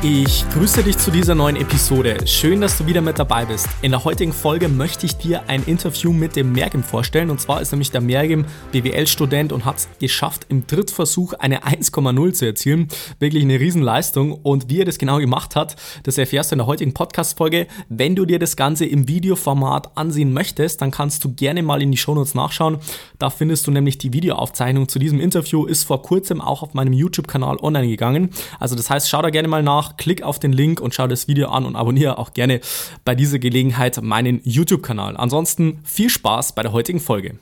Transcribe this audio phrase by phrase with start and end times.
[0.00, 2.24] Ich grüße dich zu dieser neuen Episode.
[2.24, 3.66] Schön, dass du wieder mit dabei bist.
[3.82, 7.30] In der heutigen Folge möchte ich dir ein Interview mit dem Mergim vorstellen.
[7.30, 12.32] Und zwar ist nämlich der Mergim BWL-Student und hat es geschafft, im Drittversuch eine 1,0
[12.32, 12.86] zu erzielen.
[13.18, 14.34] Wirklich eine Riesenleistung.
[14.34, 17.66] Und wie er das genau gemacht hat, das erfährst du in der heutigen Podcast-Folge.
[17.88, 21.90] Wenn du dir das Ganze im Videoformat ansehen möchtest, dann kannst du gerne mal in
[21.90, 22.78] die Shownotes nachschauen.
[23.18, 25.66] Da findest du nämlich die Videoaufzeichnung zu diesem Interview.
[25.66, 28.30] Ist vor kurzem auch auf meinem YouTube-Kanal online gegangen.
[28.60, 31.28] Also das heißt, schau da gerne mal nach klick auf den Link und schau das
[31.28, 32.60] Video an und abonniere auch gerne
[33.04, 35.16] bei dieser Gelegenheit meinen YouTube-Kanal.
[35.16, 37.38] Ansonsten viel Spaß bei der heutigen Folge.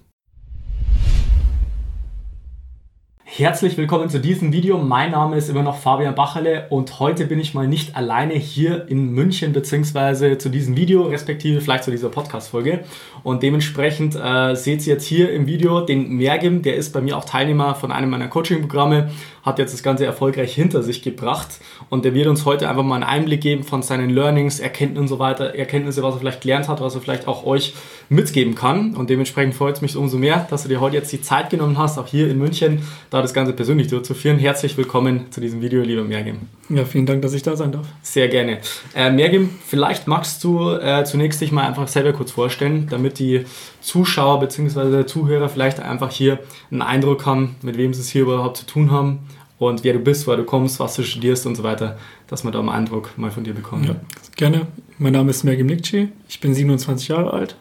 [3.39, 4.79] Herzlich willkommen zu diesem Video.
[4.79, 8.89] Mein Name ist immer noch Fabian Bacherle und heute bin ich mal nicht alleine hier
[8.89, 12.85] in München beziehungsweise zu diesem Video, respektive vielleicht zu dieser Podcast-Folge.
[13.25, 17.15] Und dementsprechend äh, seht ihr jetzt hier im Video den Mergim, der ist bei mir
[17.19, 19.11] auch Teilnehmer von einem meiner Coaching-Programme
[19.47, 22.97] hat jetzt das Ganze erfolgreich hinter sich gebracht und der wird uns heute einfach mal
[22.97, 26.69] einen Einblick geben von seinen Learnings, Erkenntnisse und so weiter, Erkenntnisse, was er vielleicht gelernt
[26.69, 27.73] hat, was er vielleicht auch euch
[28.09, 31.23] mitgeben kann und dementsprechend freut es mich umso mehr, dass du dir heute jetzt die
[31.23, 34.39] Zeit genommen hast, auch hier in München, da das Ganze persönlich durchzuführen.
[34.39, 36.43] Herzlich willkommen zu diesem Video, lieber Mergim.
[36.69, 37.85] Ja, vielen Dank, dass ich da sein darf.
[38.01, 38.61] Sehr gerne.
[38.95, 43.45] Äh, Mergim, vielleicht magst du äh, zunächst dich mal einfach selber kurz vorstellen, damit die
[43.81, 45.07] Zuschauer bzw.
[45.07, 46.39] Zuhörer vielleicht einfach hier
[46.71, 49.19] einen Eindruck haben, mit wem sie es hier überhaupt zu tun haben
[49.59, 52.53] und wer du bist, woher du kommst, was du studierst und so weiter, dass man
[52.53, 53.87] da einen Eindruck mal von dir bekommt.
[53.87, 53.97] Ja,
[54.37, 54.69] gerne.
[54.99, 57.57] Mein Name ist Mergim Nikci, ich bin 27 Jahre alt,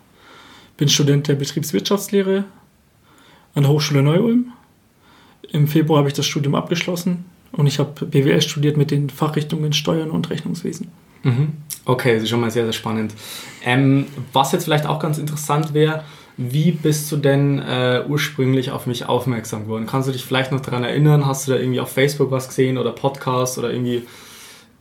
[0.78, 2.46] bin Student der Betriebswirtschaftslehre
[3.56, 4.52] an der Hochschule Neu-Ulm.
[5.52, 9.74] Im Februar habe ich das Studium abgeschlossen und ich habe BWL studiert mit den Fachrichtungen
[9.74, 10.90] Steuern und Rechnungswesen.
[11.24, 11.54] Mhm.
[11.86, 13.14] Okay, das ist schon mal sehr, sehr spannend.
[13.64, 16.04] Ähm, was jetzt vielleicht auch ganz interessant wäre,
[16.38, 19.88] wie bist du denn äh, ursprünglich auf mich aufmerksam geworden?
[19.88, 21.26] Kannst du dich vielleicht noch daran erinnern?
[21.26, 24.04] Hast du da irgendwie auf Facebook was gesehen oder Podcast oder irgendwie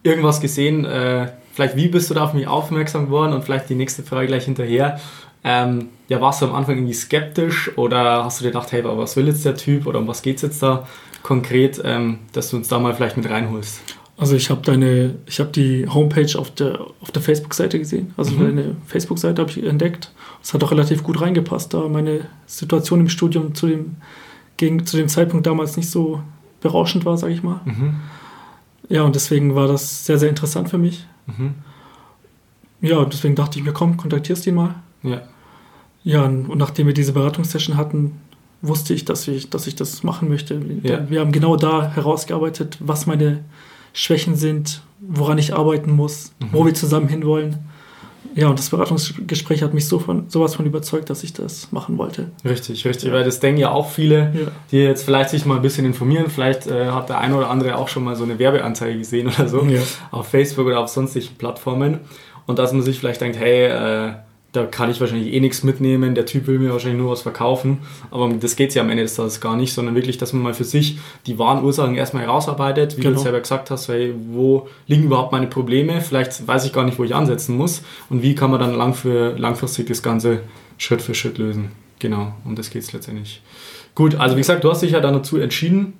[0.02, 0.84] irgendwas gesehen?
[0.84, 3.32] Äh, vielleicht wie bist du da auf mich aufmerksam geworden?
[3.32, 5.00] Und vielleicht die nächste Frage gleich hinterher.
[5.44, 8.98] Ähm, ja, warst du am Anfang irgendwie skeptisch oder hast du dir gedacht, hey, aber
[8.98, 10.86] was will jetzt der Typ oder um was geht es jetzt da
[11.22, 13.80] konkret, ähm, dass du uns da mal vielleicht mit reinholst?
[14.16, 18.14] Also ich habe deine, ich habe die Homepage auf der, auf der Facebook-Seite gesehen.
[18.16, 18.56] Also mhm.
[18.56, 20.12] deine Facebook-Seite habe ich entdeckt.
[20.42, 23.96] Es hat auch relativ gut reingepasst, da meine Situation im Studium zu dem,
[24.56, 26.22] gegen, zu dem Zeitpunkt damals nicht so
[26.60, 27.60] berauschend war, sage ich mal.
[27.64, 27.96] Mhm.
[28.88, 31.06] Ja, und deswegen war das sehr, sehr interessant für mich.
[31.26, 31.54] Mhm.
[32.80, 34.76] Ja, und deswegen dachte ich mir, komm, kontaktierst ihn mal.
[35.02, 35.22] Ja.
[36.04, 38.20] Ja, und nachdem wir diese Beratungssession hatten,
[38.62, 40.60] wusste ich, dass ich, dass ich das machen möchte.
[40.82, 41.08] Ja.
[41.08, 43.44] Wir haben genau da herausgearbeitet, was meine
[43.92, 46.48] Schwächen sind, woran ich arbeiten muss, mhm.
[46.52, 47.58] wo wir zusammen hinwollen.
[48.34, 51.98] Ja, und das Beratungsgespräch hat mich so von, sowas von überzeugt, dass ich das machen
[51.98, 52.32] wollte.
[52.44, 54.50] Richtig, richtig, weil das denken ja auch viele, ja.
[54.72, 56.28] die jetzt vielleicht sich mal ein bisschen informieren.
[56.28, 59.48] Vielleicht äh, hat der eine oder andere auch schon mal so eine Werbeanzeige gesehen oder
[59.48, 59.80] so ja.
[60.10, 62.00] auf Facebook oder auf sonstigen Plattformen.
[62.46, 64.14] Und dass man sich vielleicht denkt, hey, äh,
[64.54, 67.78] da kann ich wahrscheinlich eh nichts mitnehmen, der Typ will mir wahrscheinlich nur was verkaufen,
[68.12, 70.54] aber das geht ja am Ende des Tages gar nicht, sondern wirklich, dass man mal
[70.54, 73.16] für sich die wahren Ursachen erstmal herausarbeitet, wie genau.
[73.16, 77.00] du selber gesagt hast, hey, wo liegen überhaupt meine Probleme, vielleicht weiß ich gar nicht,
[77.00, 80.42] wo ich ansetzen muss und wie kann man dann lang für, langfristig das Ganze
[80.78, 81.72] Schritt für Schritt lösen.
[81.98, 83.42] Genau, um das geht es letztendlich.
[83.96, 85.94] Gut, also wie gesagt, du hast dich ja dann dazu entschieden,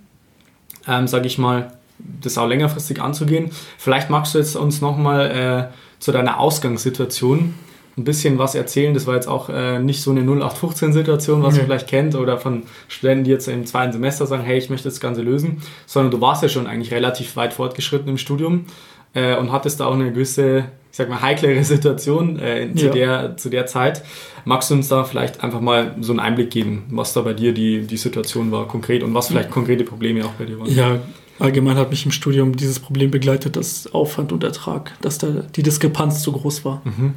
[0.87, 3.51] ähm, sage ich mal, das auch längerfristig anzugehen.
[3.79, 7.55] Vielleicht magst du jetzt uns nochmal äh, zu deiner Ausgangssituation
[7.97, 8.93] ein bisschen was erzählen.
[8.95, 11.61] Das war jetzt auch äh, nicht so eine 0815-Situation, was mhm.
[11.61, 14.89] ihr vielleicht kennt, oder von Studenten, die jetzt im zweiten Semester sagen, hey, ich möchte
[14.89, 18.67] das Ganze lösen, sondern du warst ja schon eigentlich relativ weit fortgeschritten im Studium
[19.15, 22.93] äh, und hattest da auch eine gewisse, ich sag mal, heiklere Situation äh, zu, ja.
[22.93, 24.03] der, zu der Zeit.
[24.45, 27.55] Magst du uns da vielleicht einfach mal so einen Einblick geben, was da bei dir
[27.55, 30.75] die, die Situation war konkret und was vielleicht konkrete Probleme auch bei dir waren?
[30.75, 30.99] Ja,
[31.39, 35.63] allgemein hat mich im Studium dieses Problem begleitet, dass Aufwand und Ertrag, dass da die
[35.63, 36.83] Diskrepanz zu groß war.
[36.85, 37.15] Mhm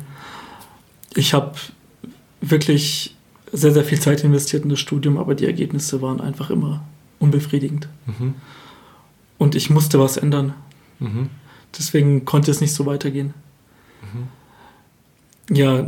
[1.17, 1.55] ich habe
[2.41, 3.15] wirklich
[3.51, 6.83] sehr, sehr viel Zeit investiert in das Studium, aber die Ergebnisse waren einfach immer
[7.19, 7.87] unbefriedigend.
[8.05, 8.35] Mhm.
[9.37, 10.53] Und ich musste was ändern.
[10.99, 11.29] Mhm.
[11.77, 13.33] Deswegen konnte es nicht so weitergehen.
[14.01, 15.55] Mhm.
[15.55, 15.83] Ja,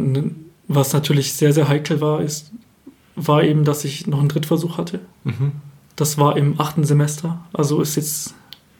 [0.67, 2.51] was natürlich sehr, sehr heikel war, ist,
[3.15, 4.99] war eben, dass ich noch einen Drittversuch hatte.
[5.23, 5.51] Mhm.
[5.95, 7.45] Das war im achten Semester.
[7.51, 8.33] Also ist jetzt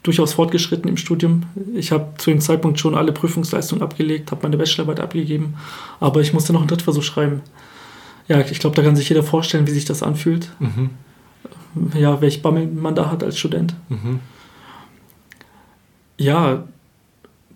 [0.03, 1.43] durchaus fortgeschritten im Studium.
[1.75, 5.55] Ich habe zu dem Zeitpunkt schon alle Prüfungsleistungen abgelegt, habe meine Bachelorarbeit abgegeben,
[5.99, 7.41] aber ich musste noch einen Drittversuch schreiben.
[8.27, 10.49] ja, ich glaube, da kann sich jeder vorstellen, wie sich das anfühlt.
[10.59, 10.91] Mhm.
[11.93, 13.75] Ja, welch Bammel man da hat als Student.
[13.89, 14.19] Mhm.
[16.17, 16.63] Ja,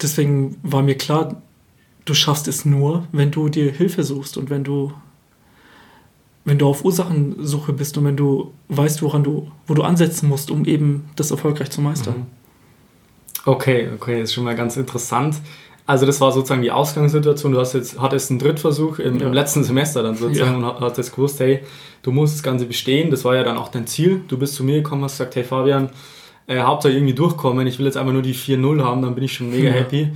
[0.01, 1.41] deswegen war mir klar,
[2.05, 4.93] du schaffst es nur, wenn du dir Hilfe suchst und wenn du
[6.45, 10.51] wenn du auf Ursachensuche bist und wenn du weißt, woran du, wo du ansetzen musst,
[10.51, 12.15] um eben das erfolgreich zu meistern.
[12.15, 12.25] Mhm.
[13.45, 15.35] Okay, okay, das ist schon mal ganz interessant.
[15.85, 17.51] Also das war sozusagen die Ausgangssituation.
[17.51, 19.27] Du hast jetzt, hattest einen Drittversuch im, ja.
[19.27, 20.69] im letzten Semester dann sozusagen ja.
[20.69, 21.59] und hattest gewusst, hey,
[22.03, 23.11] du musst das Ganze bestehen.
[23.11, 24.21] Das war ja dann auch dein Ziel.
[24.29, 25.89] Du bist zu mir gekommen, hast gesagt, hey Fabian,
[26.47, 27.67] äh, Hauptsache irgendwie durchkommen.
[27.67, 29.73] Ich will jetzt einfach nur die 4-0 haben, dann bin ich schon mega ja.
[29.73, 30.13] happy.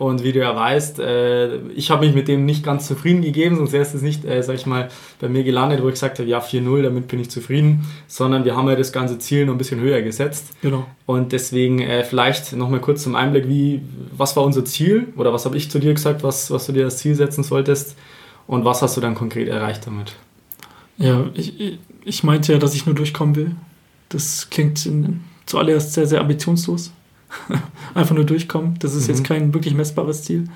[0.00, 3.56] Und wie du ja weißt, äh, ich habe mich mit dem nicht ganz zufrieden gegeben,
[3.56, 4.88] sonst wäre es nicht, äh, sag ich mal,
[5.20, 8.56] bei mir gelandet, wo ich gesagt habe, ja, 4-0, damit bin ich zufrieden, sondern wir
[8.56, 10.52] haben ja das ganze Ziel noch ein bisschen höher gesetzt.
[10.62, 10.86] Genau.
[11.04, 13.82] Und deswegen äh, vielleicht nochmal kurz zum Einblick, wie,
[14.16, 16.86] was war unser Ziel oder was habe ich zu dir gesagt, was, was du dir
[16.86, 17.94] als Ziel setzen solltest
[18.46, 20.14] und was hast du dann konkret erreicht damit?
[20.96, 23.54] Ja, ich, ich meinte ja, dass ich nur durchkommen will.
[24.08, 26.90] Das klingt in, zuallererst sehr, sehr ambitionslos.
[27.94, 28.76] Einfach nur durchkommen.
[28.78, 29.14] Das ist mhm.
[29.14, 30.48] jetzt kein wirklich messbares Ziel.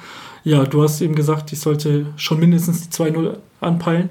[0.45, 4.11] Ja, du hast eben gesagt, ich sollte schon mindestens die 2-0 anpeilen.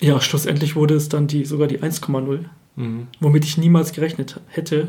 [0.00, 2.44] Ja, schlussendlich wurde es dann die, sogar die 1,0,
[2.76, 3.06] mhm.
[3.20, 4.88] womit ich niemals gerechnet hätte.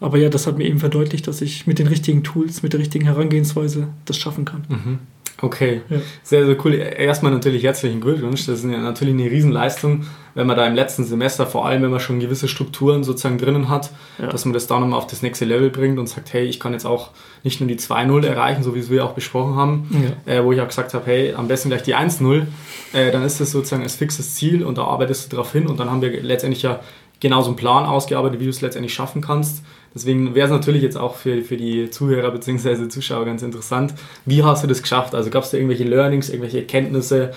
[0.00, 2.80] Aber ja, das hat mir eben verdeutlicht, dass ich mit den richtigen Tools, mit der
[2.80, 4.64] richtigen Herangehensweise das schaffen kann.
[4.68, 4.98] Mhm.
[5.42, 5.96] Okay, ja.
[6.22, 6.74] sehr, sehr cool.
[6.74, 8.46] Erstmal natürlich herzlichen Glückwunsch.
[8.46, 10.04] Das ist natürlich eine Riesenleistung,
[10.34, 13.68] wenn man da im letzten Semester, vor allem wenn man schon gewisse Strukturen sozusagen drinnen
[13.68, 14.26] hat, ja.
[14.26, 16.72] dass man das da nochmal auf das nächste Level bringt und sagt, hey, ich kann
[16.72, 17.10] jetzt auch
[17.42, 20.34] nicht nur die 2-0 erreichen, so wie es wir auch besprochen haben, ja.
[20.34, 22.46] äh, wo ich auch gesagt habe, hey, am besten gleich die 1-0,
[22.92, 25.80] äh, dann ist das sozusagen als fixes Ziel und da arbeitest du darauf hin und
[25.80, 26.80] dann haben wir letztendlich ja
[27.20, 29.62] genauso einen Plan ausgearbeitet, wie du es letztendlich schaffen kannst.
[29.94, 32.88] Deswegen wäre es natürlich jetzt auch für, für die Zuhörer bzw.
[32.88, 33.94] Zuschauer ganz interessant.
[34.24, 35.14] Wie hast du das geschafft?
[35.14, 37.32] Also gab es da irgendwelche Learnings, irgendwelche Erkenntnisse,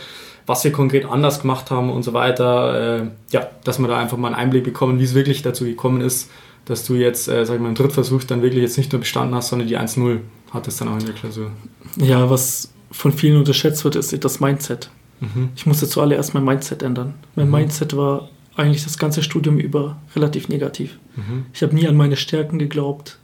[0.46, 3.02] was wir konkret anders gemacht haben und so weiter?
[3.02, 6.02] Äh, ja, dass wir da einfach mal einen Einblick bekommen, wie es wirklich dazu gekommen
[6.02, 6.30] ist,
[6.66, 9.34] dass du jetzt, äh, sag ich mal, im Drittversuch dann wirklich jetzt nicht nur bestanden
[9.34, 10.20] hast, sondern die 1-0
[10.52, 11.50] hattest dann auch in der Klausur.
[11.98, 14.92] Ja, was von vielen unterschätzt wird, ist das Mindset.
[15.20, 15.50] Mhm.
[15.56, 17.16] Ich musste zuallererst mein Mindset ändern.
[17.36, 17.54] Mein mhm.
[17.54, 21.00] Mindset war eigentlich das ganze Studium über relativ negativ.
[21.16, 21.46] Mhm.
[21.54, 23.18] Ich habe nie an meine Stärken geglaubt.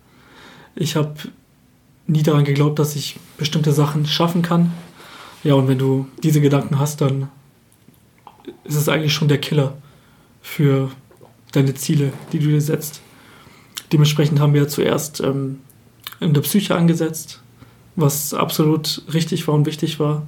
[0.76, 1.16] Ich habe
[2.08, 4.72] nie daran geglaubt, dass ich bestimmte Sachen schaffen kann.
[5.44, 7.30] Ja, und wenn du diese Gedanken hast, dann
[8.64, 9.78] ist es eigentlich schon der Killer
[10.42, 10.90] für
[11.52, 13.02] deine Ziele, die du dir setzt.
[13.92, 15.60] Dementsprechend haben wir zuerst ähm,
[16.20, 17.42] in der Psyche angesetzt,
[17.96, 20.26] was absolut richtig war und wichtig war.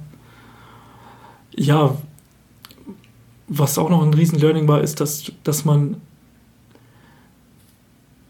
[1.54, 1.96] Ja,
[3.58, 5.96] was auch noch ein Riesen-Learning war, ist, dass, dass man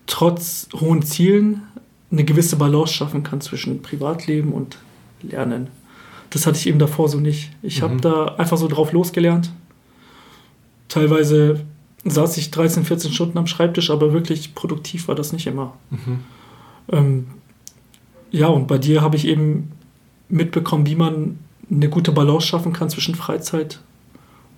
[0.06, 1.62] trotz hohen Zielen
[2.10, 4.78] eine gewisse Balance schaffen kann zwischen Privatleben und
[5.22, 5.68] Lernen.
[6.30, 7.50] Das hatte ich eben davor so nicht.
[7.62, 7.84] Ich mhm.
[7.84, 9.52] habe da einfach so drauf losgelernt.
[10.88, 11.60] Teilweise
[12.04, 15.74] saß ich 13, 14 Stunden am Schreibtisch, aber wirklich produktiv war das nicht immer.
[15.90, 16.18] Mhm.
[16.90, 17.26] Ähm,
[18.32, 19.70] ja, und bei dir habe ich eben
[20.28, 21.38] mitbekommen, wie man
[21.70, 23.80] eine gute Balance schaffen kann zwischen Freizeit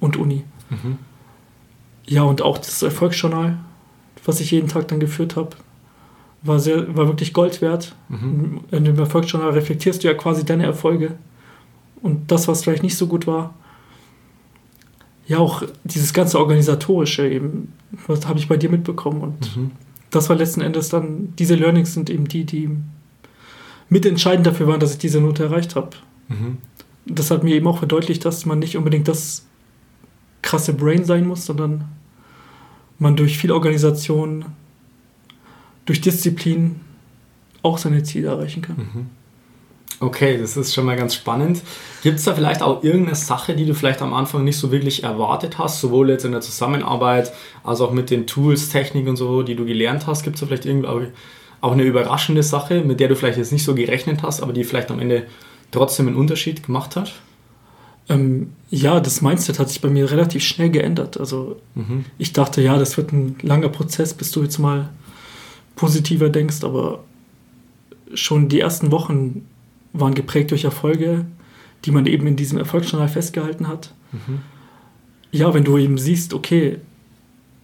[0.00, 0.44] und Uni.
[0.70, 0.98] Mhm.
[2.06, 3.58] Ja, und auch das Erfolgsjournal,
[4.24, 5.56] was ich jeden Tag dann geführt habe,
[6.42, 7.94] war, sehr, war wirklich Gold wert.
[8.08, 8.60] Mhm.
[8.70, 11.16] In dem Erfolgsjournal reflektierst du ja quasi deine Erfolge
[12.02, 13.54] und das, was vielleicht nicht so gut war.
[15.26, 17.72] Ja, auch dieses ganze Organisatorische eben,
[18.06, 19.70] was habe ich bei dir mitbekommen und mhm.
[20.10, 22.68] das war letzten Endes dann, diese Learnings sind eben die, die
[23.88, 25.90] mitentscheidend dafür waren, dass ich diese Note erreicht habe.
[26.28, 26.58] Mhm.
[27.06, 29.46] Das hat mir eben auch verdeutlicht, dass man nicht unbedingt das
[30.54, 31.84] krasse Brain sein muss, sondern
[32.98, 34.44] man durch viel Organisation,
[35.84, 36.80] durch Disziplin
[37.62, 38.76] auch seine Ziele erreichen kann.
[38.76, 39.06] Mhm.
[40.00, 41.62] Okay, das ist schon mal ganz spannend.
[42.02, 45.02] Gibt es da vielleicht auch irgendeine Sache, die du vielleicht am Anfang nicht so wirklich
[45.02, 47.32] erwartet hast, sowohl jetzt in der Zusammenarbeit
[47.62, 50.22] als auch mit den Tools, Technik und so, die du gelernt hast?
[50.22, 50.88] Gibt es da vielleicht irgendwie
[51.60, 54.64] auch eine überraschende Sache, mit der du vielleicht jetzt nicht so gerechnet hast, aber die
[54.64, 55.26] vielleicht am Ende
[55.70, 57.12] trotzdem einen Unterschied gemacht hat?
[58.08, 61.18] Ähm, ja, das Mindset hat sich bei mir relativ schnell geändert.
[61.18, 62.04] Also mhm.
[62.18, 64.90] ich dachte, ja, das wird ein langer Prozess, bis du jetzt mal
[65.76, 67.04] positiver denkst, aber
[68.14, 69.46] schon die ersten Wochen
[69.92, 71.24] waren geprägt durch Erfolge,
[71.84, 73.92] die man eben in diesem Erfolgsjournal festgehalten hat.
[74.12, 74.40] Mhm.
[75.30, 76.78] Ja, wenn du eben siehst, okay,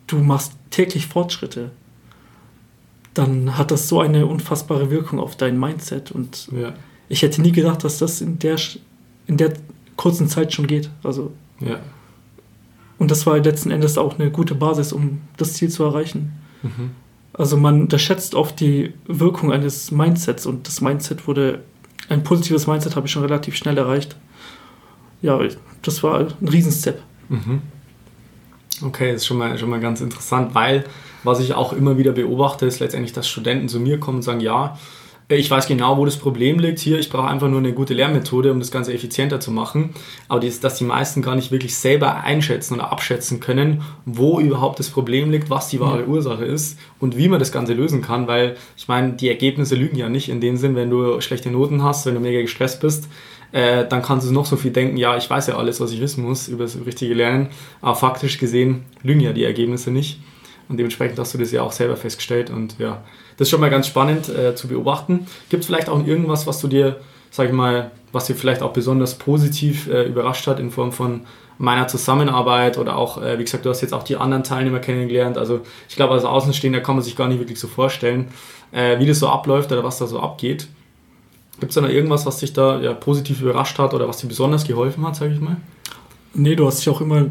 [0.06, 1.70] du machst täglich Fortschritte,
[3.14, 6.10] dann hat das so eine unfassbare Wirkung auf dein Mindset.
[6.10, 6.72] Und ja.
[7.08, 8.56] ich hätte nie gedacht, dass das in der,
[9.26, 9.52] in der
[10.00, 10.88] kurzen Zeit schon geht.
[11.04, 11.30] Also,
[11.60, 11.78] ja.
[12.98, 16.32] Und das war letzten Endes auch eine gute Basis, um das Ziel zu erreichen.
[16.62, 16.92] Mhm.
[17.34, 21.60] Also man unterschätzt oft die Wirkung eines Mindsets und das Mindset wurde,
[22.08, 24.16] ein positives Mindset habe ich schon relativ schnell erreicht.
[25.20, 25.38] ja,
[25.82, 26.98] das war ein Riesenstep.
[27.28, 27.60] Mhm.
[28.82, 30.84] Okay, das ist schon mal, schon mal ganz interessant, weil
[31.24, 34.40] was ich auch immer wieder beobachte, ist letztendlich, dass Studenten zu mir kommen und sagen,
[34.40, 34.78] ja,
[35.38, 36.98] ich weiß genau, wo das Problem liegt hier.
[36.98, 39.90] Ich brauche einfach nur eine gute Lernmethode, um das Ganze effizienter zu machen.
[40.28, 44.80] Aber das, dass die meisten gar nicht wirklich selber einschätzen oder abschätzen können, wo überhaupt
[44.80, 48.26] das Problem liegt, was die wahre Ursache ist und wie man das Ganze lösen kann.
[48.26, 51.84] Weil ich meine, die Ergebnisse lügen ja nicht in dem Sinn, wenn du schlechte Noten
[51.84, 53.08] hast, wenn du mega gestresst bist.
[53.52, 56.00] Äh, dann kannst du noch so viel denken, ja, ich weiß ja alles, was ich
[56.00, 57.48] wissen muss über das richtige Lernen.
[57.80, 60.20] Aber faktisch gesehen lügen ja die Ergebnisse nicht.
[60.70, 62.48] Und dementsprechend hast du das ja auch selber festgestellt.
[62.48, 63.02] Und ja,
[63.36, 65.26] das ist schon mal ganz spannend äh, zu beobachten.
[65.48, 67.00] Gibt es vielleicht auch irgendwas, was du dir,
[67.32, 71.22] sag ich mal, was dir vielleicht auch besonders positiv äh, überrascht hat in Form von
[71.58, 75.38] meiner Zusammenarbeit oder auch, äh, wie gesagt, du hast jetzt auch die anderen Teilnehmer kennengelernt.
[75.38, 78.28] Also ich glaube, als Außenstehender kann man sich gar nicht wirklich so vorstellen,
[78.70, 80.68] äh, wie das so abläuft oder was da so abgeht.
[81.58, 84.28] Gibt es da noch irgendwas, was dich da ja, positiv überrascht hat oder was dir
[84.28, 85.56] besonders geholfen hat, sage ich mal?
[86.32, 87.26] Nee, du hast dich auch immer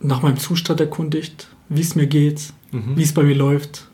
[0.00, 2.96] nach meinem Zustand erkundigt wie es mir geht, mhm.
[2.96, 3.88] wie es bei mir läuft.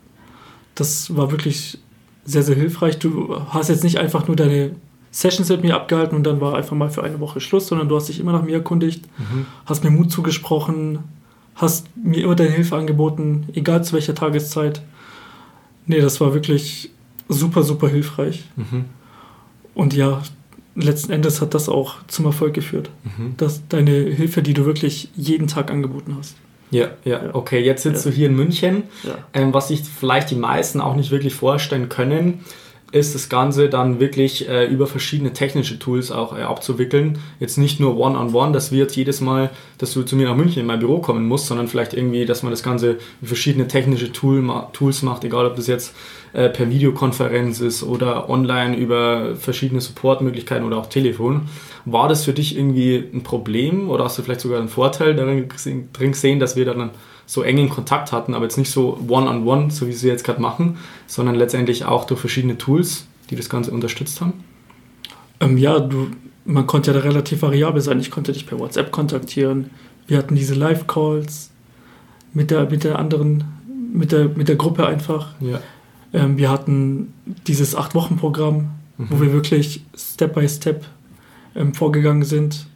[0.75, 1.79] Das war wirklich
[2.25, 2.99] sehr, sehr hilfreich.
[2.99, 4.71] Du hast jetzt nicht einfach nur deine
[5.11, 7.95] Sessions mit mir abgehalten und dann war einfach mal für eine Woche Schluss, sondern du
[7.95, 9.45] hast dich immer nach mir erkundigt, mhm.
[9.65, 10.99] hast mir Mut zugesprochen,
[11.55, 14.81] hast mir immer deine Hilfe angeboten, egal zu welcher Tageszeit.
[15.85, 16.89] Nee, das war wirklich
[17.29, 18.45] super, super hilfreich.
[18.55, 18.85] Mhm.
[19.75, 20.23] Und ja,
[20.75, 22.89] letzten Endes hat das auch zum Erfolg geführt.
[23.03, 23.37] Mhm.
[23.37, 26.35] Dass deine Hilfe, die du wirklich jeden Tag angeboten hast.
[26.73, 27.59] Ja, ja, okay.
[27.59, 28.11] Jetzt sitzt ja.
[28.11, 28.83] du hier in München.
[29.03, 29.17] Ja.
[29.33, 32.43] Ähm, was sich vielleicht die meisten auch nicht wirklich vorstellen können,
[32.93, 37.17] ist das Ganze dann wirklich äh, über verschiedene technische Tools auch äh, abzuwickeln.
[37.39, 40.27] Jetzt nicht nur One-on-One, -on -one, dass wir jetzt jedes Mal, dass du zu mir
[40.27, 43.27] nach München in mein Büro kommen musst, sondern vielleicht irgendwie, dass man das Ganze über
[43.27, 45.95] verschiedene technische Tool, Tools macht, egal ob das jetzt
[46.33, 51.47] äh, per Videokonferenz ist oder online über verschiedene Supportmöglichkeiten oder auch Telefon.
[51.85, 55.47] War das für dich irgendwie ein Problem oder hast du vielleicht sogar einen Vorteil darin
[55.47, 56.91] gesehen, dass wir dann
[57.25, 60.23] so engen Kontakt hatten, aber jetzt nicht so one-on-one, -on -one, so wie sie jetzt
[60.23, 60.77] gerade machen,
[61.07, 64.33] sondern letztendlich auch durch verschiedene Tools, die das Ganze unterstützt haben?
[65.39, 66.11] Ähm, ja, du,
[66.45, 67.99] man konnte ja da relativ variabel sein.
[67.99, 69.69] Ich konnte dich per WhatsApp kontaktieren.
[70.07, 71.51] Wir hatten diese Live-Calls
[72.33, 73.43] mit der, mit der anderen,
[73.93, 75.29] mit der, mit der Gruppe einfach.
[75.39, 75.61] Ja.
[76.13, 77.13] Ähm, wir hatten
[77.47, 79.07] dieses Acht-Wochen-Programm, mhm.
[79.09, 80.85] wo wir wirklich Step by Step
[81.55, 82.67] ähm, vorgegangen sind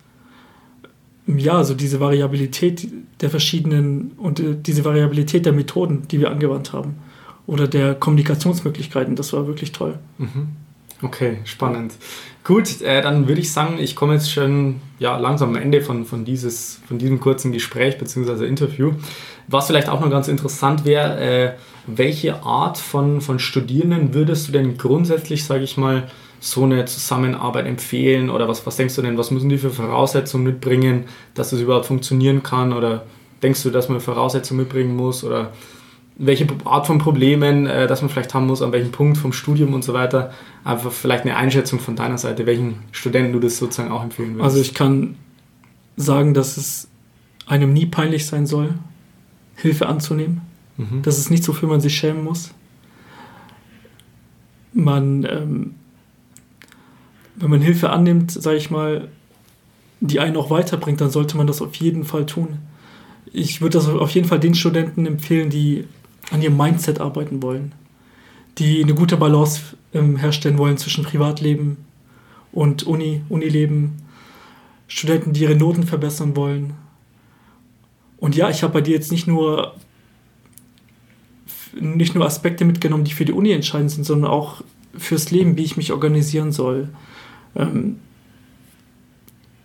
[1.27, 2.87] ja, also diese Variabilität
[3.21, 6.95] der verschiedenen und äh, diese Variabilität der Methoden, die wir angewandt haben
[7.45, 9.99] oder der Kommunikationsmöglichkeiten, das war wirklich toll.
[10.17, 10.49] Mhm.
[11.01, 11.93] Okay, spannend.
[12.43, 16.05] Gut, äh, dann würde ich sagen, ich komme jetzt schon ja, langsam am Ende von,
[16.05, 18.47] von, dieses, von diesem kurzen Gespräch bzw.
[18.47, 18.93] Interview.
[19.47, 21.53] Was vielleicht auch noch ganz interessant wäre, äh,
[21.85, 27.65] welche Art von, von Studierenden würdest du denn grundsätzlich, sage ich mal, so eine Zusammenarbeit
[27.65, 28.29] empfehlen?
[28.29, 31.85] Oder was, was denkst du denn, was müssen die für Voraussetzungen mitbringen, dass es überhaupt
[31.85, 32.73] funktionieren kann?
[32.73, 33.05] Oder
[33.41, 35.23] denkst du, dass man Voraussetzungen mitbringen muss?
[35.23, 35.51] Oder
[36.17, 39.73] welche Art von Problemen, äh, dass man vielleicht haben muss, an welchem Punkt vom Studium
[39.73, 40.31] und so weiter?
[40.63, 44.43] Einfach vielleicht eine Einschätzung von deiner Seite, welchen Studenten du das sozusagen auch empfehlen würdest.
[44.43, 45.15] Also ich kann
[45.95, 46.87] sagen, dass es
[47.45, 48.73] einem nie peinlich sein soll,
[49.55, 50.41] Hilfe anzunehmen.
[50.77, 51.01] Mhm.
[51.01, 52.51] Das ist nichts, wofür man sich schämen muss.
[54.73, 55.75] Man ähm,
[57.37, 59.07] wenn man Hilfe annimmt, sage ich mal,
[59.99, 62.59] die einen auch weiterbringt, dann sollte man das auf jeden Fall tun.
[63.31, 65.85] Ich würde das auf jeden Fall den Studenten empfehlen, die
[66.31, 67.73] an ihrem Mindset arbeiten wollen,
[68.57, 69.61] die eine gute Balance
[69.93, 71.77] ähm, herstellen wollen zwischen Privatleben
[72.51, 73.93] und Uni, Unileben,
[74.87, 76.73] Studenten, die ihre Noten verbessern wollen.
[78.17, 79.75] Und ja, ich habe bei dir jetzt nicht nur
[81.79, 84.63] nicht nur Aspekte mitgenommen, die für die Uni entscheidend sind, sondern auch
[84.97, 86.89] fürs Leben, wie ich mich organisieren soll,
[87.57, 87.97] ähm,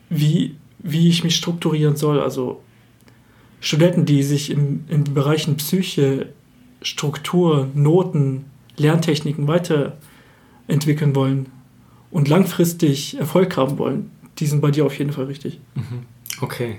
[0.08, 2.20] wie, wie ich mich strukturieren soll.
[2.20, 2.60] Also
[3.60, 6.30] Studenten, die sich im, in den Bereichen Psyche,
[6.82, 8.46] Struktur, Noten,
[8.76, 11.46] Lerntechniken weiterentwickeln wollen
[12.10, 15.60] und langfristig Erfolg haben wollen, die sind bei dir auf jeden Fall richtig.
[15.74, 16.06] Mhm.
[16.40, 16.78] Okay.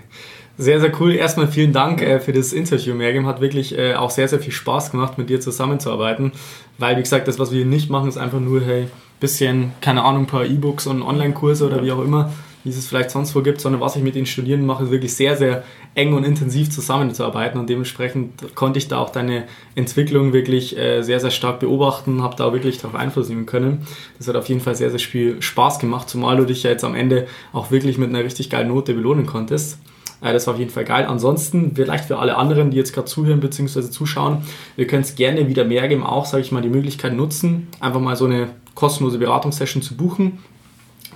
[0.58, 1.14] Sehr, sehr cool.
[1.14, 3.26] Erstmal vielen Dank äh, für das Interview, Mergim.
[3.26, 6.32] Hat wirklich äh, auch sehr, sehr viel Spaß gemacht, mit dir zusammenzuarbeiten.
[6.78, 8.88] Weil, wie gesagt, das, was wir hier nicht machen, ist einfach nur, hey,
[9.24, 12.34] bisschen, keine Ahnung, ein paar E-Books und Online-Kurse oder wie auch immer,
[12.66, 15.14] wie es vielleicht sonst wo gibt, sondern was ich mit den Studierenden mache, ist wirklich
[15.14, 15.64] sehr, sehr
[15.96, 21.22] eng und intensiv zusammenzuarbeiten und dementsprechend konnte ich da auch deine Entwicklung wirklich äh, sehr,
[21.22, 23.88] sehr stark beobachten, habe da auch wirklich darauf Einfluss nehmen können.
[24.18, 26.84] Das hat auf jeden Fall sehr, sehr viel Spaß gemacht, zumal du dich ja jetzt
[26.84, 29.80] am Ende auch wirklich mit einer richtig geilen Note belohnen konntest.
[30.22, 31.06] Äh, das war auf jeden Fall geil.
[31.06, 33.84] Ansonsten, vielleicht für alle anderen, die jetzt gerade zuhören bzw.
[33.90, 34.40] zuschauen,
[34.76, 38.02] wir können es gerne wieder mehr geben, auch, sage ich mal, die Möglichkeit nutzen, einfach
[38.02, 40.40] mal so eine kostenlose Beratungssession zu buchen.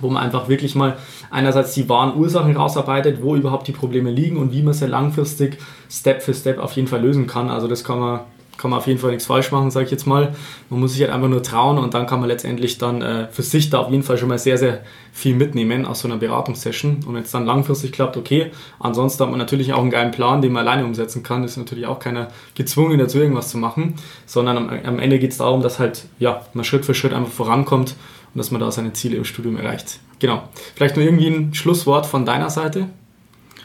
[0.00, 0.96] wo man einfach wirklich mal
[1.30, 5.58] einerseits die wahren Ursachen rausarbeitet, wo überhaupt die Probleme liegen und wie man sie langfristig
[5.90, 7.50] Step für Step auf jeden Fall lösen kann.
[7.50, 8.20] Also das kann man
[8.58, 10.34] kann man auf jeden Fall nichts falsch machen, sage ich jetzt mal.
[10.68, 13.42] Man muss sich halt einfach nur trauen und dann kann man letztendlich dann äh, für
[13.42, 17.04] sich da auf jeden Fall schon mal sehr, sehr viel mitnehmen aus so einer Beratungssession.
[17.06, 18.50] Und wenn es dann langfristig klappt, okay.
[18.80, 21.44] Ansonsten hat man natürlich auch einen geilen Plan, den man alleine umsetzen kann.
[21.44, 23.94] Ist natürlich auch keiner gezwungen dazu, irgendwas zu machen,
[24.26, 27.32] sondern am, am Ende geht es darum, dass halt ja, man Schritt für Schritt einfach
[27.32, 27.94] vorankommt
[28.34, 30.00] und dass man da seine Ziele im Studium erreicht.
[30.18, 30.42] Genau.
[30.74, 32.88] Vielleicht nur irgendwie ein Schlusswort von deiner Seite?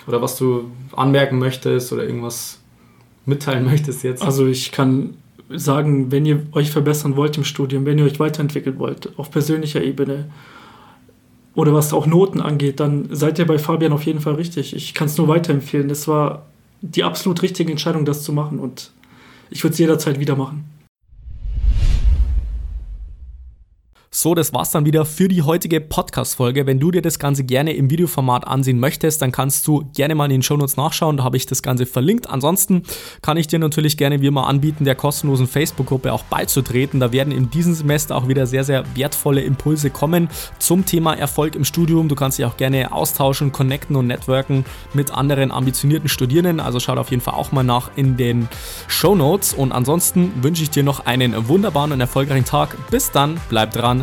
[0.05, 2.59] Oder was du anmerken möchtest oder irgendwas
[3.25, 4.23] mitteilen möchtest jetzt?
[4.23, 5.15] Also ich kann
[5.49, 9.83] sagen, wenn ihr euch verbessern wollt im Studium, wenn ihr euch weiterentwickeln wollt, auf persönlicher
[9.83, 10.29] Ebene
[11.55, 14.75] oder was auch Noten angeht, dann seid ihr bei Fabian auf jeden Fall richtig.
[14.75, 15.89] Ich kann es nur weiterempfehlen.
[15.89, 16.47] Es war
[16.81, 18.91] die absolut richtige Entscheidung, das zu machen und
[19.49, 20.65] ich würde es jederzeit wieder machen.
[24.15, 26.67] So, das war's dann wieder für die heutige Podcast-Folge.
[26.67, 30.25] Wenn du dir das Ganze gerne im Videoformat ansehen möchtest, dann kannst du gerne mal
[30.25, 31.17] in den Shownotes nachschauen.
[31.17, 32.29] Da habe ich das Ganze verlinkt.
[32.29, 32.83] Ansonsten
[33.23, 36.99] kann ich dir natürlich gerne wie immer anbieten, der kostenlosen Facebook-Gruppe auch beizutreten.
[36.99, 40.29] Da werden in diesem Semester auch wieder sehr, sehr wertvolle Impulse kommen
[40.59, 42.07] zum Thema Erfolg im Studium.
[42.07, 46.59] Du kannst dich auch gerne austauschen, connecten und networken mit anderen ambitionierten Studierenden.
[46.59, 48.47] Also schau auf jeden Fall auch mal nach in den
[48.87, 49.55] Shownotes.
[49.55, 52.77] Und ansonsten wünsche ich dir noch einen wunderbaren und erfolgreichen Tag.
[52.91, 54.02] Bis dann, bleib dran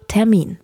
[0.11, 0.57] Termin.